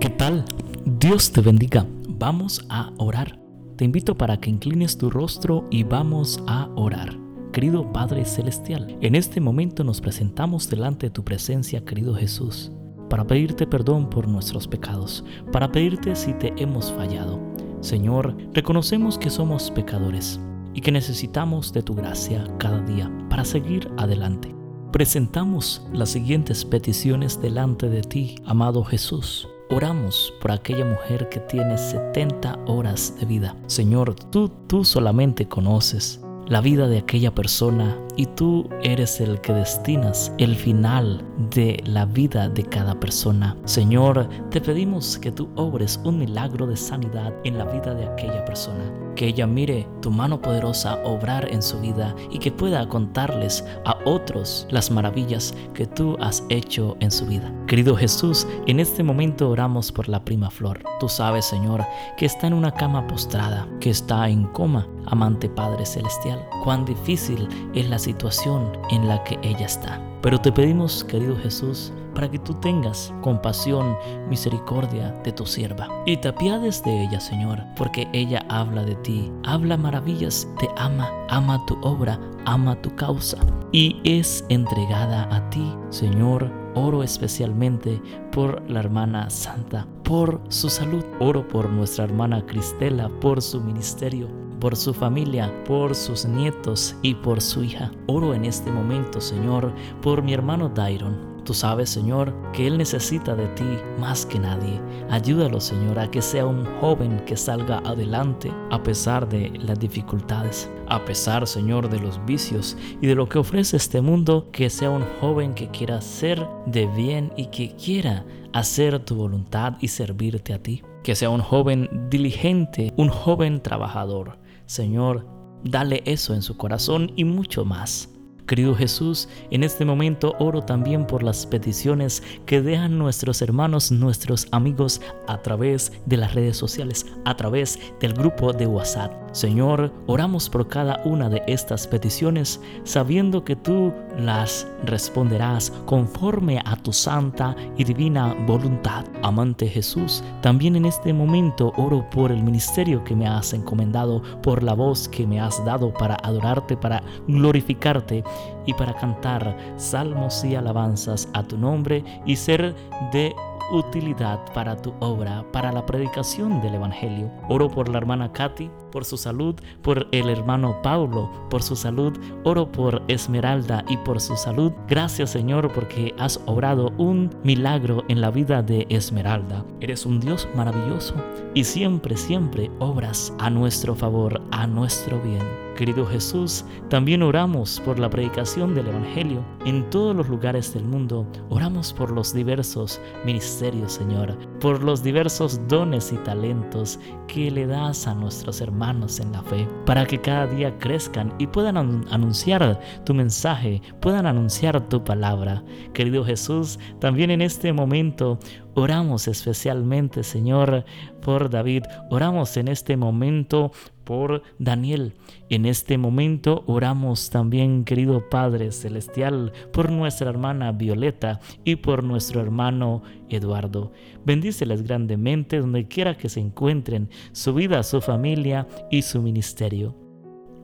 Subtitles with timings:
[0.00, 0.46] ¿Qué tal?
[0.86, 1.86] Dios te bendiga.
[2.08, 3.38] Vamos a orar.
[3.76, 7.18] Te invito para que inclines tu rostro y vamos a orar.
[7.52, 12.72] Querido Padre Celestial, en este momento nos presentamos delante de tu presencia, querido Jesús,
[13.10, 17.38] para pedirte perdón por nuestros pecados, para pedirte si te hemos fallado.
[17.82, 20.40] Señor, reconocemos que somos pecadores
[20.72, 24.54] y que necesitamos de tu gracia cada día para seguir adelante.
[24.92, 29.46] Presentamos las siguientes peticiones delante de ti, amado Jesús.
[29.72, 33.54] Oramos por aquella mujer que tiene 70 horas de vida.
[33.68, 36.20] Señor, tú, tú solamente conoces
[36.50, 42.04] la vida de aquella persona y tú eres el que destinas el final de la
[42.04, 43.56] vida de cada persona.
[43.64, 48.44] Señor, te pedimos que tú obres un milagro de sanidad en la vida de aquella
[48.44, 48.92] persona.
[49.14, 53.96] Que ella mire tu mano poderosa obrar en su vida y que pueda contarles a
[54.04, 57.52] otros las maravillas que tú has hecho en su vida.
[57.68, 60.82] Querido Jesús, en este momento oramos por la prima flor.
[60.98, 61.84] Tú sabes, Señor,
[62.16, 66.44] que está en una cama postrada, que está en coma, amante Padre Celestial.
[66.64, 70.00] Cuán difícil es la situación en la que ella está.
[70.22, 73.96] Pero te pedimos, querido Jesús, para que tú tengas compasión,
[74.28, 75.88] misericordia de tu sierva.
[76.06, 81.10] Y te apiades de ella, Señor, porque ella habla de ti, habla maravillas, te ama,
[81.28, 83.38] ama tu obra, ama tu causa.
[83.72, 86.50] Y es entregada a ti, Señor.
[86.76, 91.04] Oro especialmente por la hermana Santa, por su salud.
[91.18, 94.28] Oro por nuestra hermana Cristela, por su ministerio
[94.60, 97.90] por su familia, por sus nietos y por su hija.
[98.06, 101.30] Oro en este momento, Señor, por mi hermano Dairon.
[101.44, 103.64] Tú sabes, Señor, que Él necesita de ti
[103.98, 104.80] más que nadie.
[105.10, 110.70] Ayúdalo, Señor, a que sea un joven que salga adelante a pesar de las dificultades.
[110.86, 114.90] A pesar, Señor, de los vicios y de lo que ofrece este mundo, que sea
[114.90, 120.52] un joven que quiera ser de bien y que quiera hacer tu voluntad y servirte
[120.52, 120.82] a ti.
[121.02, 124.39] Que sea un joven diligente, un joven trabajador
[124.70, 125.26] Señor,
[125.64, 128.08] dale eso en su corazón y mucho más.
[128.46, 134.46] Querido Jesús, en este momento oro también por las peticiones que dejan nuestros hermanos, nuestros
[134.52, 139.12] amigos a través de las redes sociales, a través del grupo de WhatsApp.
[139.32, 146.76] Señor, oramos por cada una de estas peticiones, sabiendo que tú las responderás conforme a
[146.76, 149.04] tu santa y divina voluntad.
[149.22, 154.62] Amante Jesús, también en este momento oro por el ministerio que me has encomendado, por
[154.62, 158.24] la voz que me has dado para adorarte, para glorificarte
[158.66, 162.74] y para cantar salmos y alabanzas a tu nombre y ser
[163.12, 163.34] de
[163.72, 167.30] utilidad para tu obra, para la predicación del Evangelio.
[167.48, 172.16] Oro por la hermana Katy, por su salud, por el hermano Paulo, por su salud.
[172.44, 174.72] Oro por Esmeralda y por su salud.
[174.88, 179.64] Gracias Señor porque has obrado un milagro en la vida de Esmeralda.
[179.80, 181.14] Eres un Dios maravilloso
[181.54, 185.70] y siempre, siempre obras a nuestro favor, a nuestro bien.
[185.76, 191.26] Querido Jesús, también oramos por la predicación del Evangelio en todos los lugares del mundo.
[191.48, 198.06] Oramos por los diversos ministerios, Señor, por los diversos dones y talentos que le das
[198.06, 203.12] a nuestros hermanos en la fe, para que cada día crezcan y puedan anunciar tu
[203.12, 205.62] mensaje, puedan anunciar tu palabra.
[205.92, 208.38] Querido Jesús, también en este momento
[208.74, 210.84] Oramos especialmente, Señor,
[211.22, 211.82] por David.
[212.08, 213.72] Oramos en este momento
[214.10, 215.14] por Daniel.
[215.50, 222.40] En este momento oramos también, querido Padre Celestial, por nuestra hermana Violeta y por nuestro
[222.40, 223.92] hermano Eduardo.
[224.26, 229.94] Bendíceles grandemente donde quiera que se encuentren, su vida, su familia y su ministerio.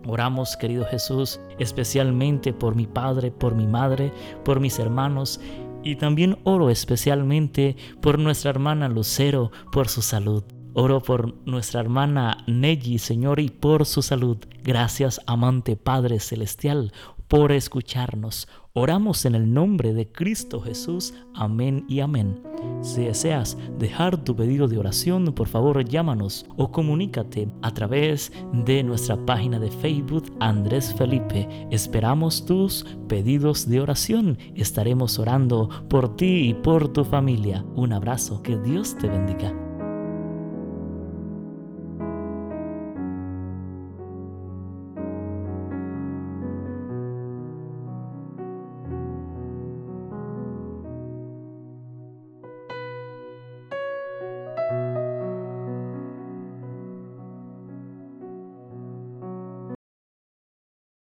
[0.08, 4.12] Oramos, querido Jesús, especialmente por mi Padre, por mi Madre,
[4.44, 5.40] por mis hermanos
[5.84, 10.42] y también oro especialmente por nuestra hermana Lucero, por su salud.
[10.78, 14.36] Oro por nuestra hermana Nelly, Señor, y por su salud.
[14.62, 16.92] Gracias, amante Padre Celestial,
[17.28, 18.46] por escucharnos.
[18.74, 21.14] Oramos en el nombre de Cristo Jesús.
[21.34, 22.42] Amén y amén.
[22.82, 28.82] Si deseas dejar tu pedido de oración, por favor llámanos o comunícate a través de
[28.82, 31.48] nuestra página de Facebook Andrés Felipe.
[31.70, 34.36] Esperamos tus pedidos de oración.
[34.54, 37.64] Estaremos orando por ti y por tu familia.
[37.76, 38.42] Un abrazo.
[38.42, 39.65] Que Dios te bendiga.